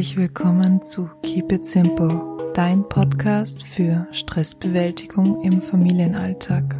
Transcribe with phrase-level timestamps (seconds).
[0.00, 2.22] herzlich willkommen zu Keep It Simple,
[2.54, 6.76] dein Podcast für Stressbewältigung im Familienalltag.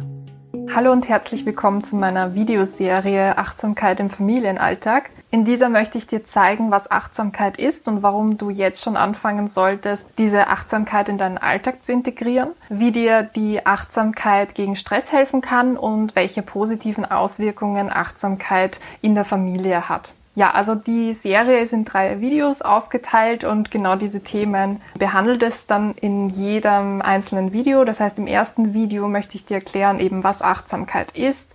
[0.73, 5.11] Hallo und herzlich willkommen zu meiner Videoserie Achtsamkeit im Familienalltag.
[5.29, 9.49] In dieser möchte ich dir zeigen, was Achtsamkeit ist und warum du jetzt schon anfangen
[9.49, 15.41] solltest, diese Achtsamkeit in deinen Alltag zu integrieren, wie dir die Achtsamkeit gegen Stress helfen
[15.41, 20.15] kann und welche positiven Auswirkungen Achtsamkeit in der Familie hat.
[20.33, 25.67] Ja, also die Serie ist in drei Videos aufgeteilt und genau diese Themen behandelt es
[25.67, 27.83] dann in jedem einzelnen Video.
[27.83, 31.53] Das heißt, im ersten Video möchte ich dir erklären, eben was Achtsamkeit ist,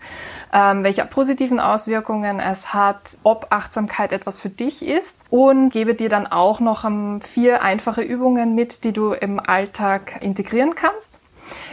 [0.52, 6.10] ähm, welche positiven Auswirkungen es hat, ob Achtsamkeit etwas für dich ist und gebe dir
[6.10, 11.18] dann auch noch um, vier einfache Übungen mit, die du im Alltag integrieren kannst.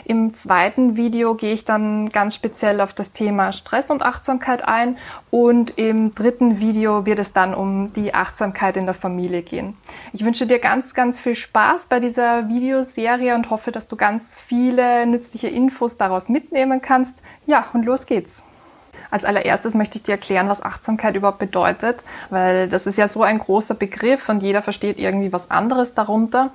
[0.05, 4.97] Im zweiten Video gehe ich dann ganz speziell auf das Thema Stress und Achtsamkeit ein
[5.31, 9.75] und im dritten Video wird es dann um die Achtsamkeit in der Familie gehen.
[10.11, 14.35] Ich wünsche dir ganz, ganz viel Spaß bei dieser Videoserie und hoffe, dass du ganz
[14.35, 17.17] viele nützliche Infos daraus mitnehmen kannst.
[17.45, 18.43] Ja, und los geht's.
[19.13, 21.99] Als allererstes möchte ich dir erklären, was Achtsamkeit überhaupt bedeutet,
[22.31, 26.49] weil das ist ja so ein großer Begriff und jeder versteht irgendwie was anderes darunter.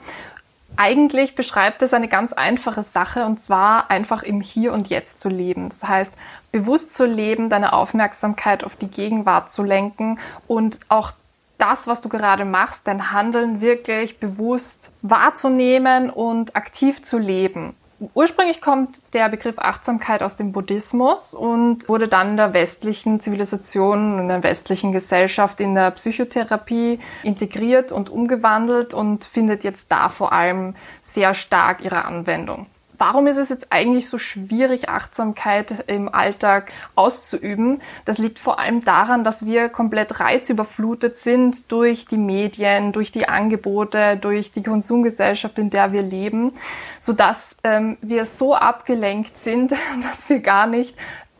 [0.76, 5.28] Eigentlich beschreibt es eine ganz einfache Sache und zwar einfach im Hier und Jetzt zu
[5.28, 5.70] leben.
[5.70, 6.12] Das heißt,
[6.52, 11.12] bewusst zu leben, deine Aufmerksamkeit auf die Gegenwart zu lenken und auch
[11.58, 17.74] das, was du gerade machst, dein Handeln wirklich bewusst wahrzunehmen und aktiv zu leben.
[18.14, 24.20] Ursprünglich kommt der Begriff Achtsamkeit aus dem Buddhismus und wurde dann in der westlichen Zivilisation,
[24.20, 30.32] in der westlichen Gesellschaft, in der Psychotherapie integriert und umgewandelt und findet jetzt da vor
[30.32, 32.66] allem sehr stark ihre Anwendung.
[32.98, 37.80] Warum ist es jetzt eigentlich so schwierig, Achtsamkeit im Alltag auszuüben?
[38.04, 43.28] Das liegt vor allem daran, dass wir komplett reizüberflutet sind durch die Medien, durch die
[43.28, 46.54] Angebote, durch die Konsumgesellschaft, in der wir leben,
[46.98, 49.70] sodass ähm, wir so abgelenkt sind,
[50.02, 50.96] dass wir gar nicht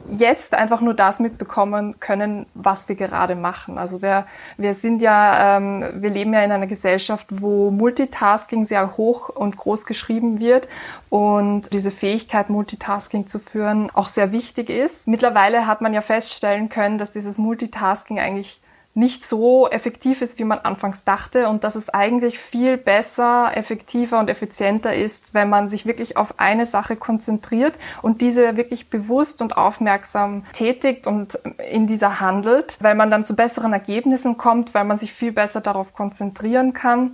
[0.07, 3.79] jetzt einfach nur das mitbekommen können, was wir gerade machen.
[3.79, 4.27] Also wir,
[4.57, 9.57] wir sind ja, ähm, wir leben ja in einer Gesellschaft, wo Multitasking sehr hoch und
[9.57, 10.69] groß geschrieben wird
[11.11, 15.09] und diese Fähigkeit, Multitasking zu führen, auch sehr wichtig ist.
[15.09, 18.61] Mittlerweile hat man ja feststellen können, dass dieses Multitasking eigentlich
[18.95, 24.19] nicht so effektiv ist, wie man anfangs dachte und dass es eigentlich viel besser, effektiver
[24.19, 29.41] und effizienter ist, wenn man sich wirklich auf eine Sache konzentriert und diese wirklich bewusst
[29.41, 31.39] und aufmerksam tätigt und
[31.71, 35.61] in dieser handelt, weil man dann zu besseren Ergebnissen kommt, weil man sich viel besser
[35.61, 37.13] darauf konzentrieren kann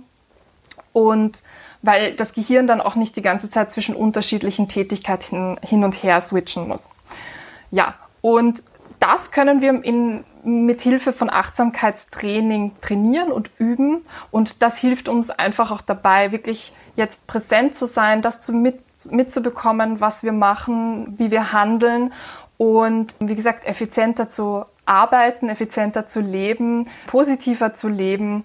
[0.91, 1.43] und
[1.83, 6.19] weil das Gehirn dann auch nicht die ganze Zeit zwischen unterschiedlichen Tätigkeiten hin und her
[6.19, 6.89] switchen muss.
[7.69, 8.63] Ja, und
[8.99, 14.05] das können wir in mit Hilfe von Achtsamkeitstraining trainieren und üben.
[14.31, 18.79] Und das hilft uns einfach auch dabei, wirklich jetzt präsent zu sein, das zu mit,
[19.09, 22.13] mitzubekommen, was wir machen, wie wir handeln
[22.57, 28.43] und wie gesagt, effizienter zu arbeiten, effizienter zu leben, positiver zu leben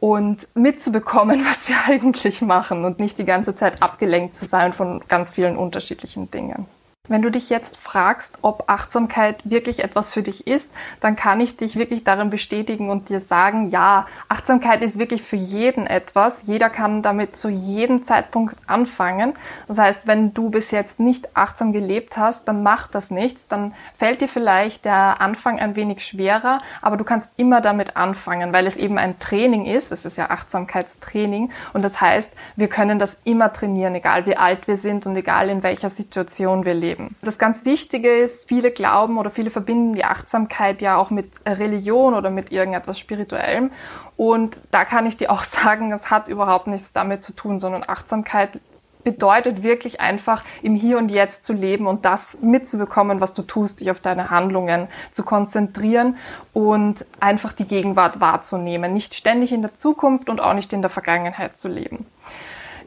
[0.00, 5.02] und mitzubekommen, was wir eigentlich machen und nicht die ganze Zeit abgelenkt zu sein von
[5.08, 6.66] ganz vielen unterschiedlichen Dingen.
[7.08, 10.68] Wenn du dich jetzt fragst, ob Achtsamkeit wirklich etwas für dich ist,
[11.00, 15.36] dann kann ich dich wirklich darin bestätigen und dir sagen, ja, Achtsamkeit ist wirklich für
[15.36, 16.42] jeden etwas.
[16.46, 19.34] Jeder kann damit zu jedem Zeitpunkt anfangen.
[19.68, 23.40] Das heißt, wenn du bis jetzt nicht achtsam gelebt hast, dann macht das nichts.
[23.48, 28.52] Dann fällt dir vielleicht der Anfang ein wenig schwerer, aber du kannst immer damit anfangen,
[28.52, 29.92] weil es eben ein Training ist.
[29.92, 34.66] Es ist ja Achtsamkeitstraining und das heißt, wir können das immer trainieren, egal wie alt
[34.66, 37.16] wir sind und egal in welcher Situation wir leben leben.
[37.22, 42.14] Das ganz Wichtige ist, viele glauben oder viele verbinden die Achtsamkeit ja auch mit Religion
[42.14, 43.70] oder mit irgendetwas Spirituellem.
[44.16, 47.84] Und da kann ich dir auch sagen, es hat überhaupt nichts damit zu tun, sondern
[47.86, 48.60] Achtsamkeit
[49.04, 53.78] bedeutet wirklich einfach im Hier und Jetzt zu leben und das mitzubekommen, was du tust,
[53.78, 56.16] dich auf deine Handlungen zu konzentrieren
[56.52, 60.90] und einfach die Gegenwart wahrzunehmen, nicht ständig in der Zukunft und auch nicht in der
[60.90, 62.04] Vergangenheit zu leben.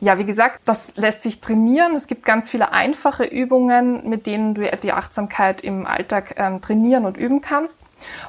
[0.01, 1.93] Ja, wie gesagt, das lässt sich trainieren.
[1.93, 7.05] Es gibt ganz viele einfache Übungen, mit denen du die Achtsamkeit im Alltag ähm, trainieren
[7.05, 7.81] und üben kannst.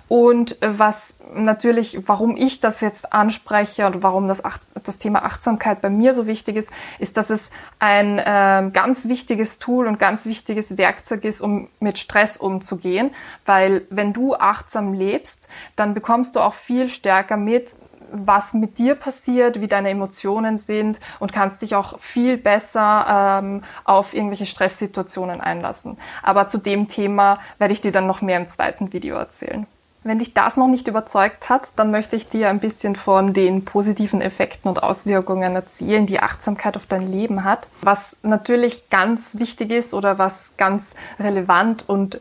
[0.08, 4.42] Und äh, was natürlich, warum ich das jetzt anspreche und warum das,
[4.82, 9.60] das Thema Achtsamkeit bei mir so wichtig ist, ist, dass es ein äh, ganz wichtiges
[9.60, 13.12] Tool und ganz wichtiges Werkzeug ist, um mit Stress umzugehen.
[13.46, 15.46] Weil wenn du achtsam lebst,
[15.76, 17.76] dann bekommst du auch viel stärker mit,
[18.12, 23.62] was mit dir passiert, wie deine Emotionen sind und kannst dich auch viel besser ähm,
[23.84, 25.98] auf irgendwelche Stresssituationen einlassen.
[26.22, 29.66] Aber zu dem Thema werde ich dir dann noch mehr im zweiten Video erzählen.
[30.02, 33.66] Wenn dich das noch nicht überzeugt hat, dann möchte ich dir ein bisschen von den
[33.66, 37.66] positiven Effekten und Auswirkungen erzählen, die Achtsamkeit auf dein Leben hat.
[37.82, 40.84] Was natürlich ganz wichtig ist oder was ganz
[41.18, 42.18] relevant und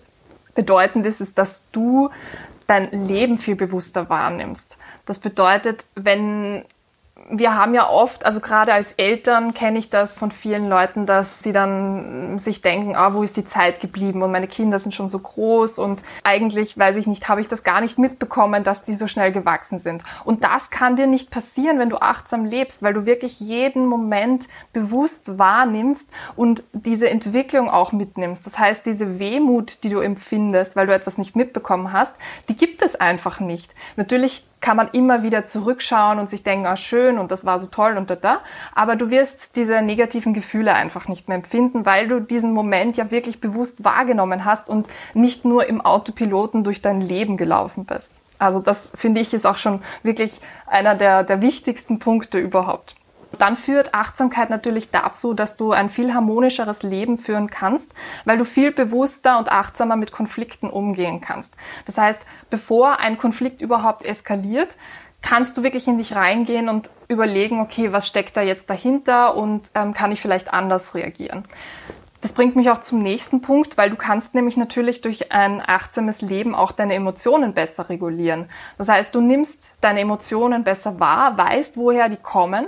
[0.55, 2.09] bedeutend ist, ist, dass du
[2.69, 4.77] dein Leben viel bewusster wahrnimmst.
[5.05, 6.65] Das bedeutet, wenn
[7.29, 11.43] wir haben ja oft, also gerade als Eltern kenne ich das von vielen Leuten, dass
[11.43, 15.09] sie dann sich denken, ah, wo ist die Zeit geblieben und meine Kinder sind schon
[15.09, 18.95] so groß und eigentlich, weiß ich nicht, habe ich das gar nicht mitbekommen, dass die
[18.95, 20.03] so schnell gewachsen sind.
[20.25, 24.47] Und das kann dir nicht passieren, wenn du achtsam lebst, weil du wirklich jeden Moment
[24.73, 28.45] bewusst wahrnimmst und diese Entwicklung auch mitnimmst.
[28.45, 32.15] Das heißt, diese Wehmut, die du empfindest, weil du etwas nicht mitbekommen hast,
[32.47, 33.73] die gibt es einfach nicht.
[33.95, 37.67] Natürlich kann man immer wieder zurückschauen und sich denken, ah schön und das war so
[37.67, 38.39] toll und da da.
[38.75, 43.11] Aber du wirst diese negativen Gefühle einfach nicht mehr empfinden, weil du diesen Moment ja
[43.11, 48.11] wirklich bewusst wahrgenommen hast und nicht nur im Autopiloten durch dein Leben gelaufen bist.
[48.37, 52.95] Also das finde ich ist auch schon wirklich einer der, der wichtigsten Punkte überhaupt.
[53.39, 57.91] Dann führt Achtsamkeit natürlich dazu, dass du ein viel harmonischeres Leben führen kannst,
[58.25, 61.53] weil du viel bewusster und achtsamer mit Konflikten umgehen kannst.
[61.85, 64.75] Das heißt, bevor ein Konflikt überhaupt eskaliert,
[65.21, 69.63] kannst du wirklich in dich reingehen und überlegen, okay, was steckt da jetzt dahinter und
[69.73, 71.43] ähm, kann ich vielleicht anders reagieren.
[72.21, 76.21] Das bringt mich auch zum nächsten Punkt, weil du kannst nämlich natürlich durch ein achtsames
[76.21, 78.49] Leben auch deine Emotionen besser regulieren.
[78.77, 82.67] Das heißt, du nimmst deine Emotionen besser wahr, weißt, woher die kommen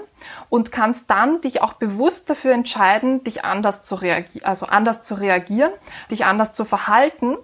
[0.50, 5.16] und kannst dann dich auch bewusst dafür entscheiden, dich anders zu reagieren, also anders zu
[5.16, 5.72] reagieren,
[6.10, 7.38] dich anders zu verhalten,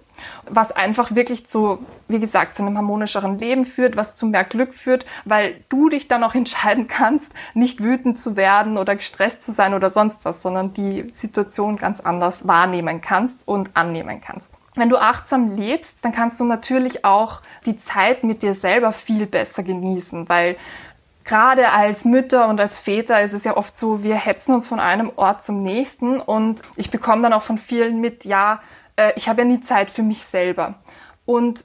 [0.48, 1.78] was einfach wirklich zu,
[2.08, 6.08] wie gesagt, zu einem harmonischeren Leben führt, was zu mehr Glück führt, weil du dich
[6.08, 10.42] dann auch entscheiden kannst, nicht wütend zu werden oder gestresst zu sein oder sonst was,
[10.42, 14.58] sondern die Situation ganz anders wahrnehmen kannst und annehmen kannst.
[14.78, 19.26] Wenn du achtsam lebst, dann kannst du natürlich auch die Zeit mit dir selber viel
[19.26, 20.56] besser genießen, weil
[21.28, 24.80] gerade als Mütter und als Väter ist es ja oft so, wir hetzen uns von
[24.80, 28.60] einem Ort zum nächsten und ich bekomme dann auch von vielen mit, ja,
[28.96, 30.74] äh, ich habe ja nie Zeit für mich selber.
[31.26, 31.64] Und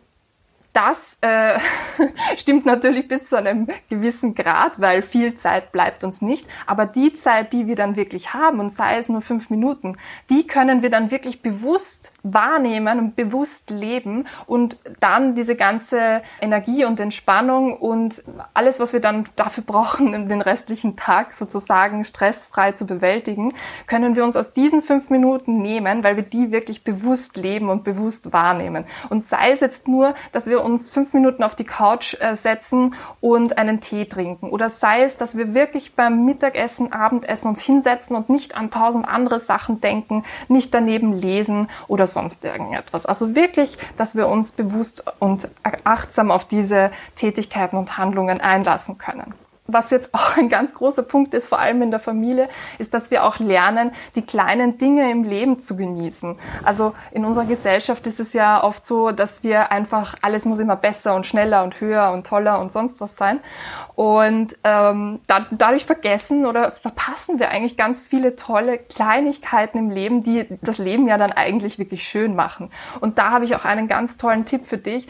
[0.74, 1.60] das äh,
[2.38, 6.48] stimmt natürlich bis zu einem gewissen Grad, weil viel Zeit bleibt uns nicht.
[6.66, 9.98] Aber die Zeit, die wir dann wirklich haben, und sei es nur fünf Minuten,
[10.30, 16.86] die können wir dann wirklich bewusst wahrnehmen und bewusst leben und dann diese ganze Energie
[16.86, 18.24] und Entspannung und
[18.54, 23.54] alles, was wir dann dafür brauchen, den restlichen Tag sozusagen stressfrei zu bewältigen,
[23.88, 27.84] können wir uns aus diesen fünf Minuten nehmen, weil wir die wirklich bewusst leben und
[27.84, 28.86] bewusst wahrnehmen.
[29.10, 32.96] Und sei es jetzt nur, dass wir uns fünf Minuten auf die Couch äh, setzen
[33.20, 34.50] und einen Tee trinken.
[34.50, 39.08] Oder sei es, dass wir wirklich beim Mittagessen, Abendessen uns hinsetzen und nicht an tausend
[39.08, 43.06] andere Sachen denken, nicht daneben lesen oder sonst irgendetwas.
[43.06, 45.50] Also wirklich, dass wir uns bewusst und
[45.84, 49.34] achtsam auf diese Tätigkeiten und Handlungen einlassen können
[49.66, 52.50] was jetzt auch ein ganz großer Punkt ist, vor allem in der Familie,
[52.80, 56.38] ist, dass wir auch lernen, die kleinen Dinge im Leben zu genießen.
[56.64, 60.76] Also in unserer Gesellschaft ist es ja oft so, dass wir einfach, alles muss immer
[60.76, 63.40] besser und schneller und höher und toller und sonst was sein.
[63.96, 70.24] Und ähm, da, dadurch vergessen oder verpassen wir eigentlich ganz viele tolle Kleinigkeiten im Leben,
[70.24, 72.70] die das Leben ja dann eigentlich wirklich schön machen.
[73.00, 75.08] Und da habe ich auch einen ganz tollen Tipp für dich.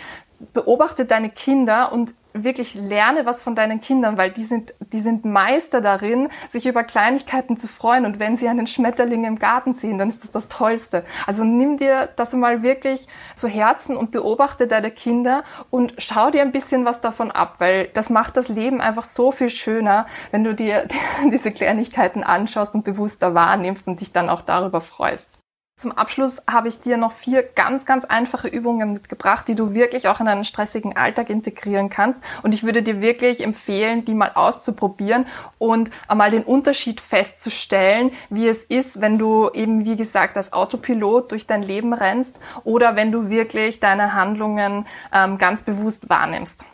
[0.54, 5.26] Beobachte deine Kinder und wirklich lerne was von deinen Kindern, weil die sind, die sind
[5.26, 8.06] Meister darin, sich über Kleinigkeiten zu freuen.
[8.06, 11.06] Und wenn sie einen Schmetterling im Garten sehen, dann ist das das Tollste.
[11.26, 16.42] Also nimm dir das mal wirklich zu Herzen und beobachte deine Kinder und schau dir
[16.42, 20.44] ein bisschen was davon ab, weil das macht das Leben einfach so viel schöner, wenn
[20.44, 20.88] du dir
[21.32, 25.43] diese Kleinigkeiten anschaust und bewusster wahrnimmst und dich dann auch darüber freust.
[25.76, 30.08] Zum Abschluss habe ich dir noch vier ganz, ganz einfache Übungen mitgebracht, die du wirklich
[30.08, 32.22] auch in einen stressigen Alltag integrieren kannst.
[32.42, 35.26] Und ich würde dir wirklich empfehlen, die mal auszuprobieren
[35.58, 41.32] und einmal den Unterschied festzustellen, wie es ist, wenn du eben, wie gesagt, als Autopilot
[41.32, 46.66] durch dein Leben rennst oder wenn du wirklich deine Handlungen ähm, ganz bewusst wahrnimmst.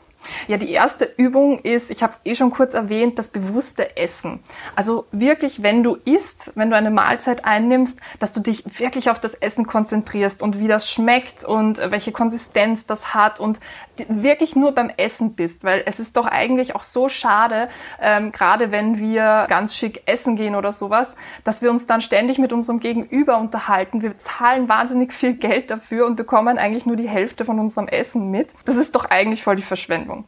[0.48, 4.40] Ja, die erste Übung ist, ich habe es eh schon kurz erwähnt, das bewusste Essen.
[4.76, 9.20] Also wirklich, wenn du isst, wenn du eine Mahlzeit einnimmst, dass du dich wirklich auf
[9.20, 13.60] das Essen konzentrierst und wie das schmeckt und welche Konsistenz das hat und
[14.08, 17.70] wirklich nur beim Essen bist, weil es ist doch eigentlich auch so schade,
[18.02, 22.38] ähm, gerade wenn wir ganz schick essen gehen oder sowas, dass wir uns dann ständig
[22.38, 24.02] mit unserem Gegenüber unterhalten.
[24.02, 28.32] Wir zahlen wahnsinnig viel Geld dafür und bekommen eigentlich nur die Hälfte von unserem Essen
[28.32, 28.50] mit.
[28.66, 30.19] Das ist doch eigentlich voll die Verschwendung.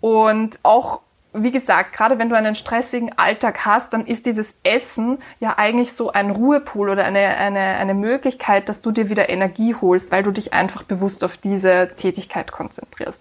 [0.00, 1.00] Und auch
[1.36, 5.92] wie gesagt, gerade wenn du einen stressigen Alltag hast, dann ist dieses Essen ja eigentlich
[5.92, 10.22] so ein Ruhepol oder eine, eine, eine Möglichkeit, dass du dir wieder Energie holst, weil
[10.22, 13.20] du dich einfach bewusst auf diese Tätigkeit konzentrierst.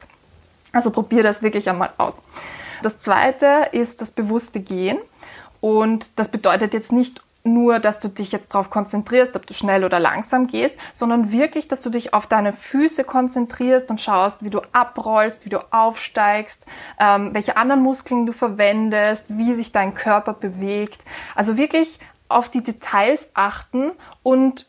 [0.72, 2.14] Also probier das wirklich einmal aus.
[2.84, 5.00] Das zweite ist das bewusste Gehen.
[5.60, 9.84] Und das bedeutet jetzt nicht nur, dass du dich jetzt darauf konzentrierst, ob du schnell
[9.84, 14.50] oder langsam gehst, sondern wirklich, dass du dich auf deine Füße konzentrierst und schaust, wie
[14.50, 16.66] du abrollst, wie du aufsteigst,
[17.00, 21.02] ähm, welche anderen Muskeln du verwendest, wie sich dein Körper bewegt.
[21.36, 23.92] Also wirklich auf die Details achten
[24.24, 24.66] und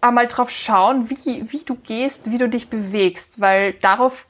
[0.00, 4.26] einmal drauf schauen, wie, wie du gehst, wie du dich bewegst, weil darauf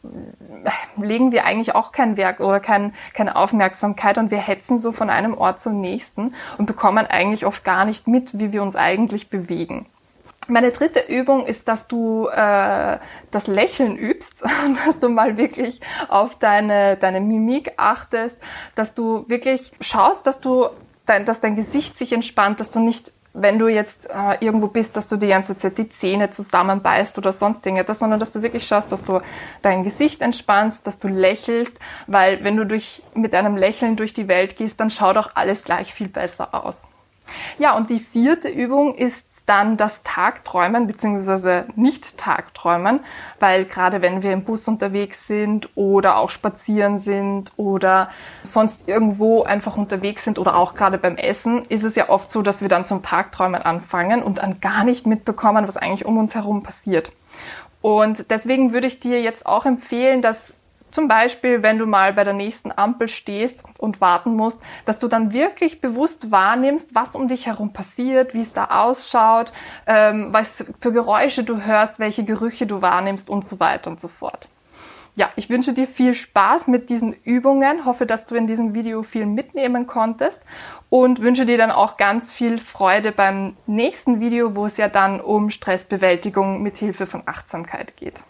[0.96, 5.10] legen wir eigentlich auch kein Werk oder kein, keine Aufmerksamkeit und wir hetzen so von
[5.10, 9.28] einem Ort zum nächsten und bekommen eigentlich oft gar nicht mit, wie wir uns eigentlich
[9.28, 9.86] bewegen.
[10.50, 12.98] Meine dritte Übung ist, dass du äh,
[13.30, 14.42] das Lächeln übst,
[14.86, 18.38] dass du mal wirklich auf deine, deine Mimik achtest,
[18.74, 20.68] dass du wirklich schaust, dass du
[21.24, 25.08] dass dein Gesicht sich entspannt, dass du nicht wenn du jetzt äh, irgendwo bist, dass
[25.08, 28.92] du die ganze Zeit die Zähne zusammenbeißt oder sonst irgendetwas, sondern dass du wirklich schaust,
[28.92, 29.20] dass du
[29.62, 31.76] dein Gesicht entspannst, dass du lächelst,
[32.06, 35.64] weil wenn du durch, mit einem Lächeln durch die Welt gehst, dann schaut auch alles
[35.64, 36.86] gleich viel besser aus.
[37.58, 41.64] Ja, und die vierte Übung ist dann das Tagträumen bzw.
[41.74, 43.00] nicht Tagträumen,
[43.40, 48.10] weil gerade wenn wir im Bus unterwegs sind oder auch spazieren sind oder
[48.42, 52.42] sonst irgendwo einfach unterwegs sind oder auch gerade beim Essen, ist es ja oft so,
[52.42, 56.34] dass wir dann zum Tagträumen anfangen und dann gar nicht mitbekommen, was eigentlich um uns
[56.34, 57.10] herum passiert.
[57.80, 60.57] Und deswegen würde ich dir jetzt auch empfehlen, dass
[60.90, 65.08] zum Beispiel, wenn du mal bei der nächsten Ampel stehst und warten musst, dass du
[65.08, 69.52] dann wirklich bewusst wahrnimmst, was um dich herum passiert, wie es da ausschaut,
[69.86, 74.08] ähm, was für Geräusche du hörst, welche Gerüche du wahrnimmst und so weiter und so
[74.08, 74.48] fort.
[75.18, 79.02] Ja, ich wünsche dir viel Spaß mit diesen Übungen, hoffe, dass du in diesem Video
[79.02, 80.40] viel mitnehmen konntest
[80.90, 85.20] und wünsche dir dann auch ganz viel Freude beim nächsten Video, wo es ja dann
[85.20, 88.20] um Stressbewältigung mit Hilfe von Achtsamkeit geht.